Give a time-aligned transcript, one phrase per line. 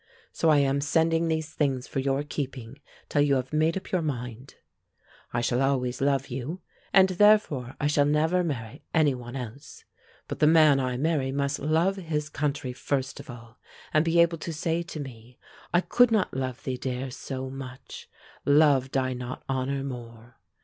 [0.31, 4.01] So I am sending these things for your keeping till you have made up your
[4.01, 4.55] mind.
[5.31, 6.59] "I shall always love you,
[6.91, 9.83] and therefore I shall never marry any one else.
[10.27, 13.59] But the man I marry must love his country first of all,
[13.93, 15.37] and be able to say to me,
[15.71, 18.09] "'I could not love thee, dear, so much,
[18.43, 20.39] Loved I not honor more.'